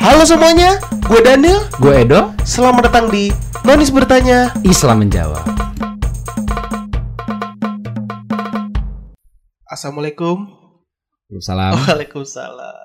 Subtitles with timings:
[0.00, 0.80] Halo semuanya,
[1.12, 1.60] gue Daniel.
[1.76, 3.28] Gue Edo, Selamat datang di
[3.68, 4.48] Nonis Bertanya.
[4.64, 5.44] Islam menjawab.
[9.68, 10.48] Assalamualaikum.
[11.44, 11.76] Salam.
[11.76, 12.76] Waalaikumsalam.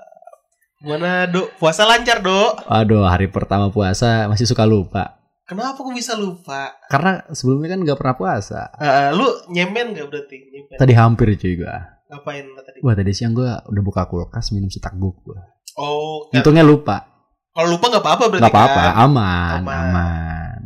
[0.84, 1.56] Gimana, Dok?
[1.56, 2.68] Puasa lancar, Dok?
[2.68, 5.16] Aduh, hari pertama puasa masih suka lupa.
[5.48, 6.76] Kenapa kok bisa lupa?
[6.92, 8.76] Karena sebelumnya kan nggak pernah puasa.
[8.76, 9.24] Eh, lu
[9.56, 10.52] nyemen gak berarti?
[10.52, 10.76] Nyemen.
[10.76, 11.95] Tadi hampir cuy gua.
[12.08, 12.78] Ngapain tadi?
[12.80, 15.42] Wah tadi siang gua udah buka kulkas minum seteguk gua.
[15.76, 17.10] Oh, kan- Untungnya lupa.
[17.52, 18.94] kalau lupa gak apa-apa berarti Nggak apa-apa, kan?
[19.02, 19.80] aman, Aman.
[19.88, 20.60] aman.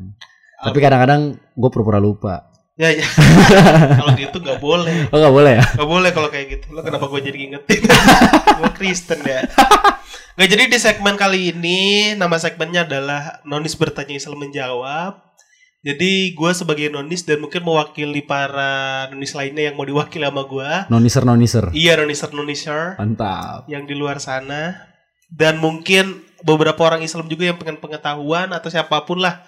[0.59, 2.49] Tapi kadang-kadang gue pura-pura lupa.
[2.75, 3.05] Ya, ya.
[3.99, 5.05] kalau gitu gak boleh.
[5.07, 5.65] Oh nggak boleh ya?
[5.69, 6.65] Gak boleh kalau kayak gitu.
[6.71, 7.81] Lo kenapa gue jadi ngingetin?
[8.59, 9.45] gue Kristen ya.
[10.33, 11.79] Gak jadi di segmen kali ini
[12.13, 15.28] nama segmennya adalah Nonis bertanya Islam menjawab.
[15.79, 20.69] Jadi gue sebagai Nonis dan mungkin mewakili para Nonis lainnya yang mau diwakili sama gue.
[20.91, 21.65] Noniser noniser.
[21.71, 23.63] Iya Noniser Noniser Mantap.
[23.71, 24.75] yang di luar sana
[25.31, 29.43] dan mungkin beberapa orang Islam juga yang pengen pengetahuan atau siapa pun lah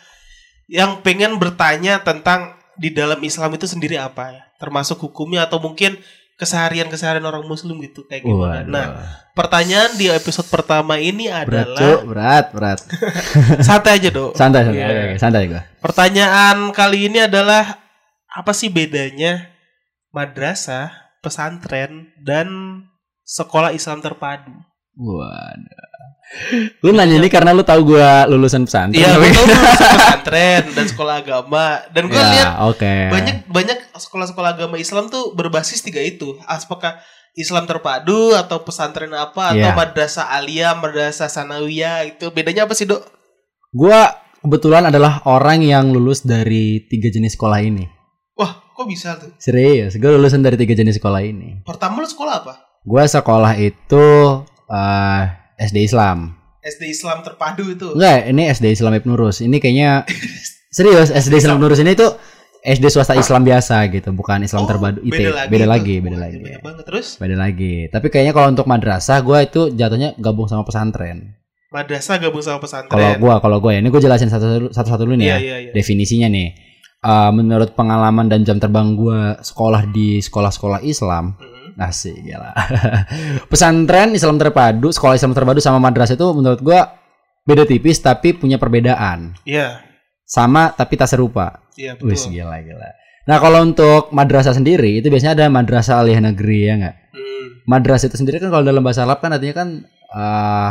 [0.71, 5.99] yang pengen bertanya tentang di dalam Islam itu sendiri apa ya termasuk hukumnya atau mungkin
[6.41, 8.65] keseharian-keseharian orang muslim gitu kayak gimana.
[8.65, 8.73] Waduh.
[8.73, 8.85] Nah,
[9.37, 12.79] pertanyaan di episode pertama ini berat cuk, adalah berat, berat.
[13.69, 14.33] santai aja, Dok.
[14.33, 14.89] Santai, santai, Iya.
[14.89, 15.61] oke, oke, santai gua.
[15.77, 17.77] Pertanyaan kali ini adalah
[18.25, 19.53] apa sih bedanya
[20.09, 20.89] madrasah,
[21.21, 22.49] pesantren dan
[23.21, 24.51] sekolah Islam terpadu?
[24.95, 25.89] Waduh.
[26.79, 28.95] Lu nanya ini karena lu tahu gua lulusan pesantren.
[28.95, 29.47] Iya, tapi- betul
[29.99, 31.65] pesantren dan sekolah agama.
[31.91, 32.93] Dan gue Ya, lihat oke.
[33.11, 36.39] banyak banyak sekolah-sekolah agama Islam tuh berbasis tiga itu.
[36.43, 39.75] Apakah Islam terpadu atau pesantren apa atau Iya.
[39.75, 43.03] madrasah aliyah, madrasah sanawiyah itu bedanya apa sih, Dok?
[43.71, 47.87] Gua kebetulan adalah orang yang lulus dari tiga jenis sekolah ini.
[48.35, 49.31] Wah, kok bisa tuh?
[49.35, 51.59] Serius, gue lulusan dari tiga jenis sekolah ini.
[51.61, 52.53] Pertama lu sekolah apa?
[52.81, 54.03] Gua sekolah itu
[54.71, 55.21] eh,
[55.59, 56.39] SD Islam.
[56.61, 57.91] SD Islam terpadu itu.
[57.91, 59.41] Enggak, ini SD Islam Ibn Nurus.
[59.41, 60.05] Ini kayaknya
[60.71, 62.15] serius SD Islam Ibn Nurus ini tuh
[62.61, 65.09] SD swasta Islam biasa gitu, bukan Islam Oh, terpadu IT.
[65.09, 65.49] beda lagi.
[65.49, 66.37] beda lagi, beda lagi.
[66.39, 67.07] Banyak banget terus.
[67.17, 67.89] Beda lagi.
[67.89, 71.33] Tapi kayaknya kalau untuk madrasah gua itu jatuhnya gabung sama pesantren.
[71.67, 72.93] Madrasah gabung sama pesantren.
[72.93, 75.39] Kalau gua, kalau gua ya, ini gua jelasin satu satu dulu nih Iya, ya.
[75.39, 75.71] iya, iya.
[75.73, 76.47] Definisinya nih.
[77.01, 81.50] Eh, menurut pengalaman dan jam terbang gua sekolah di sekolah-sekolah Islam, Mhm.
[81.81, 82.53] Asik gila.
[83.51, 86.97] Pesantren Islam terpadu, sekolah Islam terpadu sama madrasah itu menurut gua
[87.41, 89.33] beda tipis tapi punya perbedaan.
[89.43, 89.81] Iya,
[90.23, 91.59] Sama tapi tak serupa.
[91.75, 92.37] iya Wis betul.
[92.37, 92.89] gila gila.
[93.21, 96.95] Nah, kalau untuk madrasah sendiri itu biasanya ada madrasah aliyah negeri ya enggak?
[97.11, 99.69] Hmm, Madrasah itu sendiri kan kalau dalam bahasa Arab kan artinya kan
[100.11, 100.69] eh,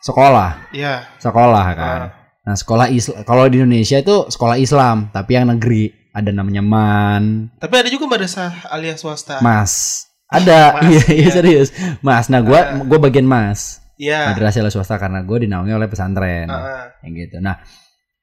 [0.00, 1.06] sekolah, Iya.
[1.18, 2.00] sekolah kan.
[2.46, 7.52] Nah, sekolah Islam kalau di Indonesia itu sekolah Islam, tapi yang negeri ada namanya MAN,
[7.58, 9.38] Tapi ada juga madrasah aliyah swasta.
[9.38, 10.07] MAS.
[10.28, 11.30] Ada, iya, iya iya.
[11.32, 11.68] serius.
[12.00, 12.28] Mas.
[12.28, 13.80] Nah, gua gua bagian MAS.
[13.96, 14.30] Iya.
[14.30, 16.46] Madrasah aliyah swasta karena gua dinaungi oleh pesantren.
[16.46, 17.36] Ah, Yang gitu.
[17.40, 17.56] Nah,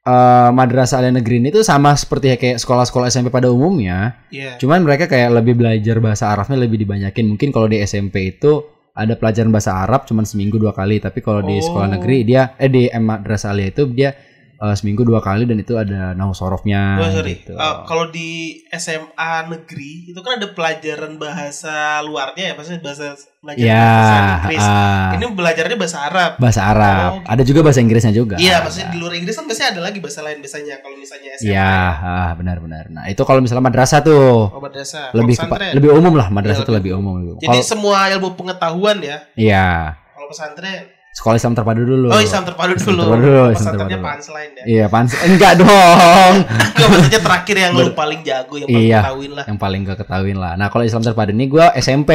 [0.06, 4.22] eh madrasah aliyah negeri ini tuh sama seperti kayak sekolah-sekolah SMP pada umumnya.
[4.30, 4.62] Iya.
[4.62, 7.26] Cuman mereka kayak lebih belajar bahasa Arabnya lebih dibanyakin.
[7.26, 8.62] Mungkin kalau di SMP itu
[8.96, 11.02] ada pelajaran bahasa Arab cuman seminggu dua kali.
[11.02, 11.64] Tapi kalau di Oh.
[11.66, 14.14] sekolah negeri dia eh di madrasah aliyah itu dia
[14.58, 16.98] eh, seminggu dua kali dan itu ada nahu sorofnya.
[16.98, 17.38] Oh, sorry.
[17.38, 17.54] gitu.
[17.54, 23.06] Ah, kalau di SMA negeri itu kan ada pelajaran bahasa luarnya ya, maksudnya bahasa
[23.38, 24.64] pelajaran ya, bahasa Inggris.
[24.64, 26.32] ah, Ini belajarnya bahasa Arab.
[26.38, 27.10] bahasa Arab.
[27.12, 28.36] Oh, Ada juga bahasa Inggrisnya juga.
[28.36, 31.48] Iya, maksudnya di luar Inggris kan biasanya ada lagi bahasa lain biasanya kalau misalnya SMA.
[31.48, 32.84] Iya, ah, benar-benar.
[32.90, 35.12] Nah, itu kalau misalnya madrasah tuh Oh, madrasah.
[35.12, 37.16] Lebih kepa- lebih umum lah madrasah Iya, itu lebih umum.
[37.36, 39.18] Jadi Kalau semua ilmu pengetahuan ya.
[39.36, 40.95] iya, Kalau pesantren.
[41.16, 42.08] Sekolah Islam terpadu dulu.
[42.10, 43.02] Oh, Islam terpadu Islam dulu.
[43.02, 44.04] terpadu dulu, Islam terpadu.
[44.04, 44.64] punchline ya.
[44.68, 46.34] Iya, pans enggak dong.
[46.76, 49.00] Enggak maksudnya terakhir yang lu paling jago yang paling Iya.
[49.02, 49.46] ketahuin lah.
[49.48, 50.54] yang paling gak ketahuin lah.
[50.54, 52.12] Nah, kalau Islam terpadu ini gua SMP.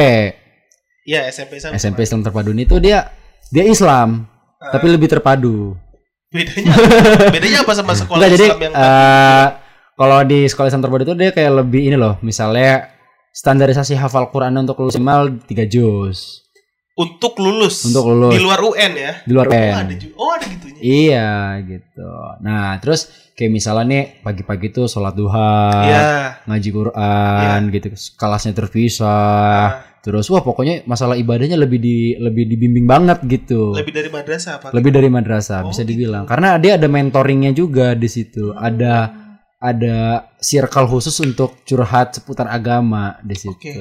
[1.01, 1.73] Iya, SMP sama.
[1.75, 3.09] SMP Islam terpadu ini tuh dia
[3.49, 4.69] dia Islam, Ah.
[4.69, 5.73] tapi lebih terpadu.
[6.29, 6.71] Bedanya
[7.33, 9.45] bedanya apa sama sekolah Enggak jadi Islam yang eh,
[9.93, 12.87] kalau di sekolah Islam terpadu itu dia kayak lebih ini loh, misalnya
[13.31, 16.45] standarisasi hafal Quran untuk lulus minimal 3 juz
[16.91, 19.13] untuk lulus untuk lulus di luar UN ya.
[19.23, 19.73] di luar Oh, UN.
[19.79, 20.13] ada juga.
[20.19, 20.79] Oh, ada gitunya.
[20.81, 21.31] Iya
[21.63, 22.09] gitu.
[22.41, 23.01] Nah terus
[23.31, 26.01] kayak misalnya nih pagi-pagi tuh sholat duha, Iya.
[26.45, 27.85] ngaji Quran gitu,
[28.15, 29.87] kelasnya terpisah.
[30.01, 33.71] Terus wah pokoknya masalah ibadahnya lebih di lebih dibimbing banget gitu.
[33.71, 34.67] Lebih dari madrasah apa?
[34.73, 35.93] Lebih dari madrasah Oh, bisa gitu.
[35.93, 36.25] dibilang.
[36.25, 38.49] Karena dia ada mentoringnya juga di situ.
[38.51, 39.13] Ada
[39.61, 39.97] ada
[40.41, 43.53] circle khusus untuk curhat seputar agama di situ.
[43.53, 43.77] Oke.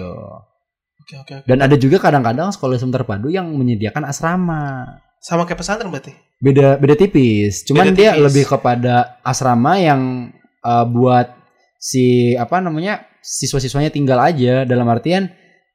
[1.10, 1.46] Oke, oke, oke.
[1.50, 4.86] Dan ada juga kadang-kadang sekolah Islam terpadu yang menyediakan asrama.
[5.18, 6.14] Sama kayak pesantren berarti.
[6.38, 7.66] Beda beda tipis.
[7.66, 8.24] Cuman Beda dia tipis.
[8.30, 10.30] lebih kepada asrama yang
[10.62, 11.34] uh, buat
[11.82, 15.28] si apa namanya siswa-siswanya tinggal aja dalam artian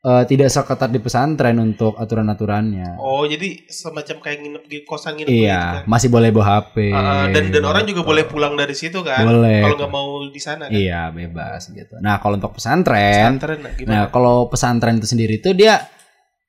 [0.05, 3.01] eh, tidak seketat di pesantren untuk aturan-aturannya.
[3.01, 5.83] Oh, jadi semacam kayak nginep di kosan nginep iya, gitu kan.
[5.89, 6.75] masih boleh bawa HP.
[6.93, 8.09] Ah, dan dan orang juga gitu.
[8.13, 9.25] boleh pulang dari situ kan.
[9.25, 9.65] Boleh.
[9.65, 10.77] Kalau nggak mau di sana kan.
[10.77, 11.97] Iya, bebas gitu.
[11.99, 13.89] Nah, kalau untuk pesantren, Pesantren nah, gimana?
[13.89, 15.81] nah kalau pesantren itu sendiri itu dia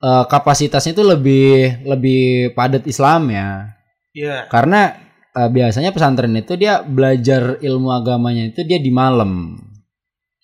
[0.05, 3.73] eh, kapasitasnya itu lebih lebih padat Islam ya.
[4.13, 4.37] Iya.
[4.53, 4.93] Karena
[5.33, 9.57] eh, biasanya pesantren itu dia belajar ilmu agamanya itu dia di malam.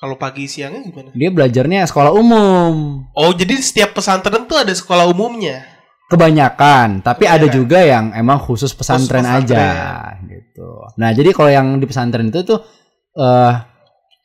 [0.03, 1.15] Kalau pagi siangnya gimana?
[1.15, 3.07] Dia belajarnya sekolah umum.
[3.15, 5.63] Oh, jadi setiap pesantren tuh ada sekolah umumnya.
[6.11, 7.55] Kebanyakan, tapi ada Kebanyakan.
[7.55, 9.63] juga yang emang khusus pesantren, pesantren.
[9.63, 10.91] aja gitu.
[10.99, 12.59] Nah, jadi kalau yang di pesantren itu tuh
[13.15, 13.55] eh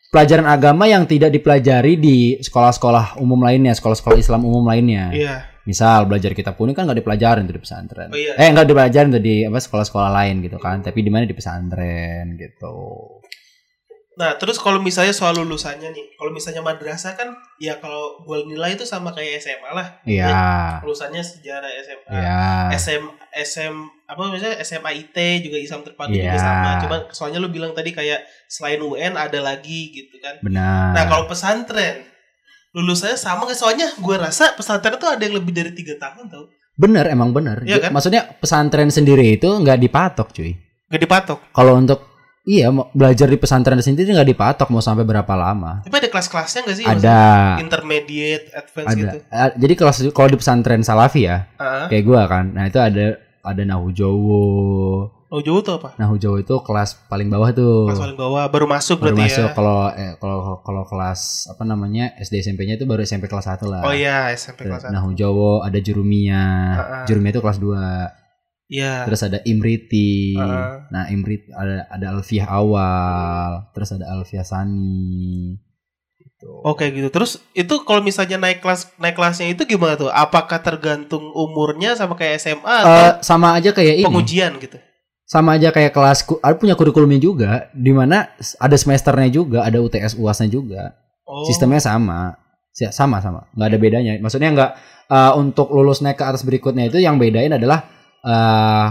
[0.10, 5.14] pelajaran agama yang tidak dipelajari di sekolah-sekolah umum lainnya, sekolah-sekolah Islam umum lainnya.
[5.14, 5.36] Iya.
[5.70, 8.10] Misal belajar kitab kuning kan nggak dipelajarin tuh di pesantren.
[8.10, 8.34] Oh, iya.
[8.34, 10.82] Eh nggak dipelajarin tuh di apa sekolah-sekolah lain gitu kan.
[10.82, 12.74] Tapi di mana di pesantren gitu.
[14.18, 18.74] Nah, terus kalau misalnya soal lulusannya nih, kalau misalnya madrasah kan ya kalau gue nilai
[18.74, 20.02] itu sama kayak SMA lah.
[20.10, 20.26] Iya.
[20.82, 22.10] Lulusannya sejarah SMA.
[22.18, 22.42] Iya.
[22.74, 23.74] SM SM
[24.10, 26.34] apa misalnya SMA IT juga Islam terpadu Iya.
[26.34, 26.70] juga sama.
[26.82, 30.42] Cuman soalnya lu bilang tadi kayak selain UN ada lagi gitu kan.
[30.42, 30.98] Benar.
[30.98, 32.02] Nah, kalau pesantren
[32.74, 33.60] lulusannya sama nggak?
[33.62, 36.50] Soalnya gue rasa pesantren tuh ada yang lebih dari tiga tahun tau.
[36.74, 37.62] Bener emang bener.
[37.70, 37.94] Iya kan?
[37.94, 40.58] Maksudnya pesantren sendiri itu nggak dipatok cuy.
[40.90, 41.40] Gak dipatok.
[41.54, 42.17] Kalau untuk
[42.48, 45.84] iya mau belajar di pesantren sendiri nggak dipatok mau sampai berapa lama.
[45.84, 46.86] Tapi ada kelas-kelasnya nggak sih?
[46.88, 46.96] Ada.
[46.96, 49.00] Maksudnya Intermediate, advance Ada.
[49.04, 49.18] gitu.
[49.28, 52.56] Eh, Jadi kelas kalau di pesantren Salafi ya, Ah, kayak gua kan.
[52.56, 54.48] Nah, itu ada ada Nahu Jowo.
[55.28, 55.92] Oh jauh tuh apa?
[56.00, 57.92] Nahu Jowo itu kelas paling bawah tuh.
[57.92, 59.52] Kelas paling bawah baru masuk baru berarti masuk ya.
[59.52, 63.84] kalau eh, kalau kalau kelas apa namanya SD SMP-nya itu baru SMP kelas 1 lah.
[63.84, 64.96] Oh iya SMP kelas satu.
[64.96, 66.44] Nahu Jowo, ada Jurumia.
[66.80, 67.04] Ah.
[67.04, 68.27] Jurumia itu kelas 2.
[68.68, 69.08] Iya.
[69.08, 70.36] Terus ada Imriti.
[70.36, 70.88] Ah.
[70.92, 75.56] Nah, Imrit ada ada Alfiah awal, terus ada Alfiah Sani.
[76.20, 76.52] Gitu.
[76.68, 77.08] Oke gitu.
[77.10, 80.12] Terus itu kalau misalnya naik kelas naik kelasnya itu gimana tuh?
[80.12, 84.06] Apakah tergantung umurnya sama kayak SMA atau Eh, sama aja kayak ini.
[84.06, 84.78] pengujian gitu?
[85.28, 90.16] Sama aja kayak kelas ada punya kurikulumnya juga di mana ada semesternya juga, ada UTS
[90.20, 90.96] UASnya juga.
[91.24, 91.44] Oh.
[91.48, 92.36] Sistemnya sama.
[92.78, 94.14] Sama sama, nggak ada bedanya.
[94.22, 94.72] Maksudnya nggak
[95.10, 97.97] eh, untuk lulus naik ke atas berikutnya itu yang bedain adalah
[98.28, 98.88] eh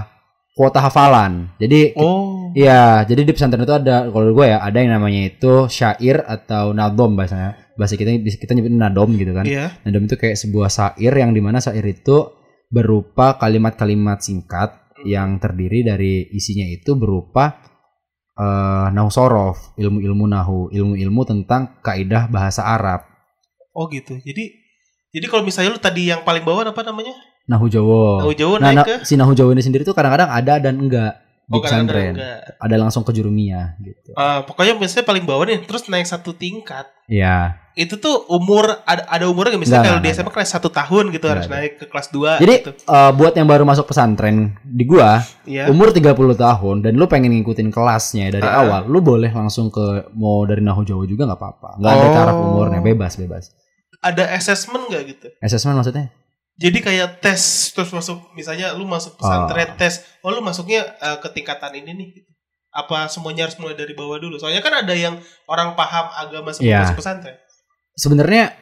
[0.56, 1.52] kuota hafalan.
[1.60, 2.48] Jadi Oh.
[2.56, 6.72] Iya, jadi di pesantren itu ada kalau gue ya ada yang namanya itu syair atau
[6.72, 7.76] nadom bahasanya.
[7.76, 9.44] Bahasa kita kita nyebut nadom gitu kan.
[9.44, 9.76] Iya.
[9.84, 12.32] Nadom itu kayak sebuah syair yang di mana syair itu
[12.72, 14.72] berupa kalimat-kalimat singkat
[15.04, 17.60] yang terdiri dari isinya itu berupa
[18.40, 23.04] eh nahu sorof, ilmu-ilmu nahu, ilmu-ilmu tentang kaidah bahasa Arab.
[23.76, 24.16] Oh gitu.
[24.16, 24.64] Jadi
[25.12, 27.12] jadi kalau misalnya lu tadi yang paling bawah apa namanya?
[27.46, 28.20] Nahu Jawa.
[28.20, 30.74] Nahu Jawa Nah, naik na- ke si nahu Jawa ini sendiri tuh kadang-kadang ada dan
[30.76, 32.12] enggak di Oh, pesantren.
[32.12, 32.58] enggak.
[32.58, 34.10] Ada langsung ke jurumiyah gitu.
[34.12, 36.90] Ah, pokoknya misalnya paling bawah nih, terus naik satu tingkat.
[37.06, 37.54] Iya.
[37.72, 39.62] Itu tuh umur ada, ada umurnya nggak?
[39.62, 41.54] Misalnya kalau di SMA kelas satu tahun gitu Nggak harus ada.
[41.54, 42.70] naik ke kelas 2 Jadi gitu.
[42.82, 45.68] eh, buat yang baru masuk pesantren di gua Iya.
[45.68, 48.64] umur 30 tahun dan lu pengen ngikutin kelasnya dari Ah.
[48.64, 51.70] awal, lu boleh langsung ke mau dari Nahu Jawa juga nggak apa-apa.
[51.78, 52.10] nggak ada Oh.
[52.12, 53.54] taraf umurnya, bebas bebas.
[53.98, 55.26] Ada assessment nggak gitu?
[55.38, 56.10] Assessment maksudnya?
[56.56, 61.28] Jadi kayak tes terus masuk misalnya lu masuk pesantren tes, oh lu masuknya eh, ke
[61.30, 62.08] tingkatan ini nih.
[62.16, 62.30] gitu.
[62.72, 64.36] Apa semuanya harus mulai dari bawah dulu?
[64.36, 65.16] Soalnya kan ada yang
[65.48, 66.80] orang paham agama sebelum Iya.
[66.84, 67.36] masuk pesantren.
[67.96, 68.52] Sebenarnya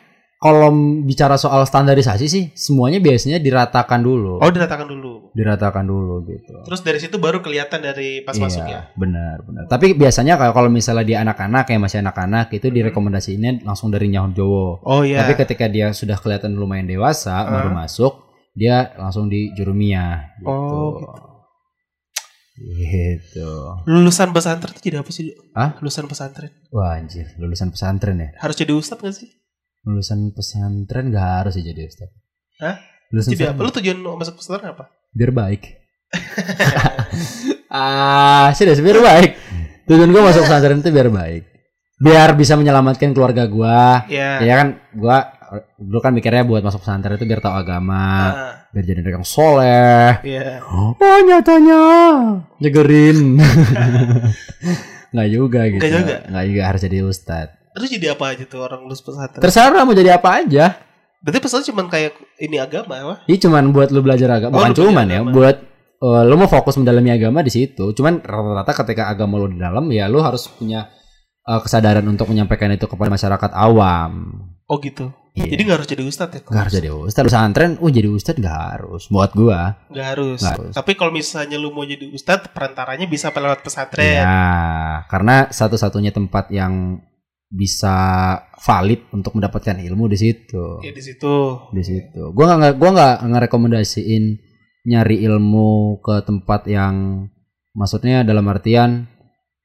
[0.44, 0.68] kalau
[1.08, 4.44] bicara soal standarisasi sih semuanya biasanya diratakan dulu.
[4.44, 5.32] Oh diratakan dulu.
[5.32, 6.60] Diratakan dulu gitu.
[6.68, 8.80] Terus dari situ baru kelihatan dari pas iya, masuknya.
[8.92, 9.64] benar benar.
[9.72, 12.76] Tapi biasanya kalau kalau misalnya dia anak-anak kayak masih anak-anak itu Hmm.
[12.76, 14.84] direkomendasiinnya langsung dari Nahu Jawa.
[14.84, 15.24] Oh iya.
[15.24, 17.48] Tapi ketika dia sudah kelihatan lumayan dewasa Ah.
[17.48, 18.12] baru masuk,
[18.52, 20.52] dia langsung di Jurumiyah gitu.
[20.52, 21.08] Oh, gitu.
[22.54, 23.50] Gitu.
[23.90, 25.34] Lulusan pesantren itu jadi apa sih?
[25.56, 25.74] Hah?
[25.82, 26.52] Lulusan pesantren.
[26.70, 28.30] Wah anjir, lulusan pesantren ya.
[28.38, 29.30] Harus jadi ustadz gak sih?
[29.84, 32.08] Lulusan pesantren gak harus jadi ustaz.
[32.60, 32.80] Hah?
[33.12, 33.60] Lulusan Jadi apa?
[33.60, 34.88] Lu tujuan masuk pesantren apa?
[35.14, 35.62] biar baik.
[37.70, 39.30] ah, serius biar baik.
[39.86, 41.54] Tujuan gue masuk pesantren itu biar baik.
[42.02, 44.02] Biar bisa menyelamatkan keluarga gua.
[44.10, 44.42] Ya.
[44.42, 45.30] Ya kan gua
[45.78, 50.18] dulu kan mikirnya buat masuk pesantren itu biar tahu agama, Ah, biar jadi orang soleh.
[50.26, 50.58] Iya.
[50.66, 51.82] Oh nyatanya
[52.58, 53.38] nyegerin.
[55.14, 55.78] Nggak juga gitu.
[55.78, 56.16] Nggak juga?
[56.26, 57.54] Nggak juga harus jadi ustadz.
[57.74, 59.42] Terus jadi apa aja tuh orang lulus pesantren?
[59.42, 60.78] Terserah mau jadi apa aja.
[61.20, 63.14] Berarti pesantren cuma kayak ini agama apa?
[63.26, 65.30] Ini cuman buat lu belajar agama, Oh, bukan cuman ya, agama.
[65.34, 65.56] buat
[65.98, 67.90] eh, lu mau fokus mendalami agama di situ.
[67.90, 70.86] Cuman rata-rata ketika agama lu di dalam ya lu harus punya
[71.42, 74.12] eh, kesadaran untuk menyampaikan itu kepada masyarakat awam.
[74.70, 75.10] Oh gitu.
[75.34, 75.50] Iya.
[75.50, 76.40] Jadi nggak harus jadi ustadz ya?
[76.46, 79.10] Gak harus jadi ustadz pesantren, uh jadi ustadz gak harus.
[79.10, 80.38] Buat gua, Nggak harus.
[80.38, 80.72] Nggak harus.
[80.78, 84.22] Tapi kalau misalnya lu mau jadi ustadz, perantaranya bisa lewat pesantren.
[84.22, 87.02] ya karena satu-satunya tempat yang
[87.54, 87.96] bisa
[88.58, 90.82] valid untuk mendapatkan ilmu di situ.
[90.82, 91.34] Ya di situ.
[91.70, 92.34] Di situ.
[92.34, 94.24] Gua nggak gua nggak ngerekomendasiin
[94.84, 97.24] nyari ilmu ke tempat yang
[97.72, 99.06] maksudnya dalam artian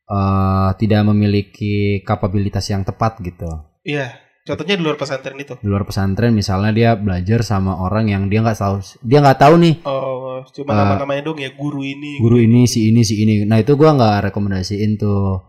[0.06, 3.50] eh, tidak memiliki kapabilitas yang tepat gitu.
[3.82, 4.14] Iya.
[4.46, 5.54] Contohnya di luar pesantren itu.
[5.62, 9.62] Di luar pesantren misalnya dia belajar sama orang yang dia nggak tahu dia nggak tahu
[9.62, 12.18] nih Oh, cuma Eh, nama-namanya dong ya guru ini.
[12.18, 13.46] guru ini si ini si ini.
[13.46, 15.42] Nah itu gua nggak rekomendasiin tuh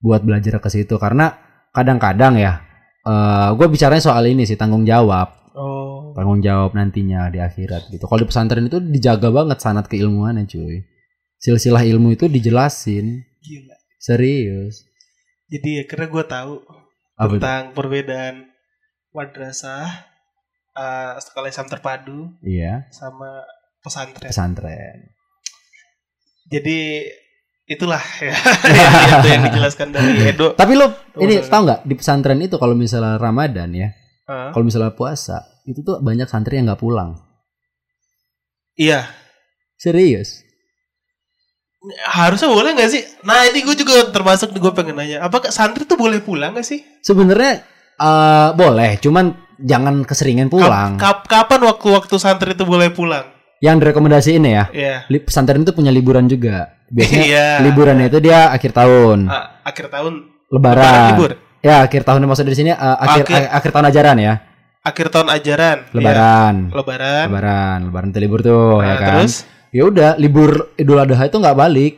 [0.00, 1.36] buat belajar ke situ karena
[1.76, 2.64] kadang-kadang ya
[3.04, 6.12] eh gue bicaranya soal ini sih tanggung jawab Oh.
[6.12, 8.04] tanggung jawab nantinya di akhirat gitu.
[8.04, 10.84] Kalau di pesantren itu dijaga banget sanat keilmuannya cuy.
[11.36, 13.76] Silsilah ilmu itu dijelasin Gila.
[13.96, 14.84] serius.
[15.48, 16.52] Jadi ya karena gue tahu
[17.16, 17.40] Apa itu?
[17.40, 18.34] tentang perbedaan
[19.12, 19.88] madrasah,
[20.72, 23.40] eh, sekolah Islam terpadu Iya sama
[23.80, 24.28] pesantren.
[24.28, 24.98] pesantren.
[26.46, 27.08] Jadi
[27.66, 28.34] itulah ya
[29.20, 30.54] itu yang dijelaskan dari Edo.
[30.54, 30.86] Tapi lo
[31.18, 33.88] ini tahu nggak di pesantren itu kalau misalnya Ramadan ya,
[34.30, 34.54] Hah?
[34.54, 37.18] kalau misalnya puasa itu tuh banyak santri yang nggak pulang.
[38.78, 39.10] Iya.
[39.76, 40.46] Serius.
[42.06, 43.02] Harusnya boleh nggak sih?
[43.22, 46.82] Nah ini gue juga termasuk gue pengen nanya, apakah santri tuh boleh pulang nggak sih?
[47.02, 47.62] Sebenarnya
[47.96, 50.98] eh boleh, cuman jangan keseringan pulang.
[50.98, 53.35] Kap- kap- kapan waktu-waktu santri itu boleh pulang?
[53.66, 54.96] Yang direkomendasiin ya, Iya.
[55.06, 56.78] li- pesantren itu punya liburan juga.
[56.86, 57.46] Biasanya Iya.
[57.60, 61.02] liburannya itu dia akhir tahun, Ah, akhir tahun lebaran.
[61.12, 61.30] libur.
[61.58, 63.36] Ya akhir tahun maksudnya di sini eh, akhir, Akhir.
[63.42, 64.34] a- akhir tahun ajaran ya,
[64.80, 65.76] Akhir tahun ajaran.
[65.82, 65.92] Iya.
[65.92, 66.54] lebaran.
[66.70, 67.26] Lebaran.
[67.26, 69.08] Lebaran, lebaran itu libur tuh ya Nah, kan.
[69.18, 69.34] Terus?
[69.68, 71.92] Ya udah, libur Idul Adha itu nggak balik,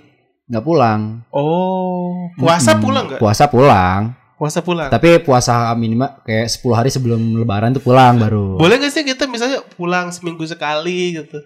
[0.48, 1.00] nggak pulang.
[1.28, 2.80] Oh, puasa Mm-mm.
[2.80, 3.20] pulang nggak?
[3.20, 4.02] Puasa pulang.
[4.34, 4.86] Puasa pulang.
[4.86, 8.54] Tapi puasa minimal kayak 10 hari sebelum lebaran tuh pulang baru.
[8.54, 11.42] Boleh gak sih kita misalnya pulang seminggu sekali gitu?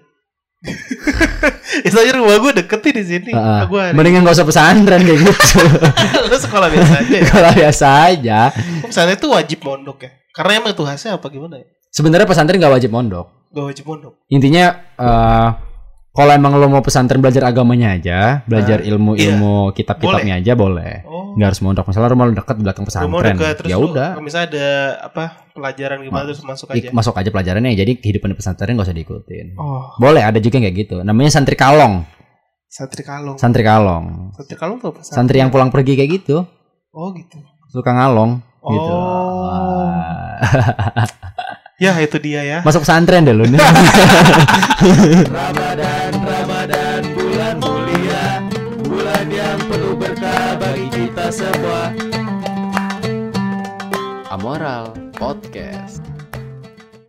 [1.83, 3.33] Misalnya rumah gue deket nih di sini.
[3.67, 3.95] Gue ada.
[3.97, 5.63] Mendingan gak usah pesantren kayak gitu.
[6.31, 7.23] Lu sekolah biasa aja ya.
[7.27, 8.39] Kalau biasa aja.
[8.87, 10.11] Pesantren itu wajib mondok ya.
[10.33, 11.67] Karena emang tugasnya apa gimana ya?
[11.91, 13.27] Sebenarnya pesantren gak wajib mondok.
[13.51, 14.15] Gak wajib mondok.
[14.31, 14.65] Intinya
[14.97, 15.49] eh
[16.13, 21.09] kalau emang lo mau pesantren belajar agamanya aja, belajar ilmu-ilmu kitab-kitabnya aja boleh.
[21.09, 21.33] Oh.
[21.33, 21.89] Nggak harus mondok.
[21.89, 24.21] Misalnya lo mau dekat di belakang pesantren, deket ya udah.
[24.21, 24.69] Misalnya ada
[25.09, 25.25] apa
[25.57, 26.93] pelajaran gimana terus masuk aja.
[26.93, 27.73] masuk aja pelajarannya.
[27.73, 29.57] Jadi kehidupan di pesantren gak usah diikutin.
[29.57, 30.97] Oh, Boleh ada juga yang kayak gitu.
[31.01, 32.05] Namanya santri kalong.
[32.69, 33.37] santri kalong.
[33.41, 34.05] Santri kalong.
[34.37, 35.01] Santri kalong tuh apa?
[35.01, 36.45] Santri yang pulang pergi kayak gitu.
[36.93, 37.41] Oh gitu.
[37.73, 38.93] Suka ngalong gitu.
[38.93, 39.49] Oh.
[39.49, 41.09] Wah.
[41.83, 42.59] Ya itu dia ya.
[42.63, 43.59] Masuk pesantren deh lu nih.
[45.35, 48.27] Ramadan, Ramadan, bulan mulia,
[48.87, 51.91] bulan yang penuh berkah bagi kita semua.
[54.31, 56.12] Amoral Podcast.